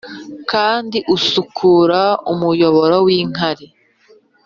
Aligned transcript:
kandi 0.51 0.97
usukura 1.15 2.01
umuyoboro 2.31 2.95
w’inkari. 3.05 3.67